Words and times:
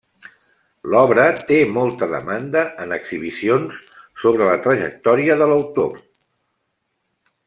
L'obra 0.93 1.25
té 1.49 1.57
molta 1.75 2.07
demanda 2.13 2.63
en 2.85 2.95
exhibicions 2.97 3.77
sobre 4.25 4.49
la 4.51 4.57
trajectòria 4.67 5.37
de 5.43 5.51
l'autor. 5.53 5.95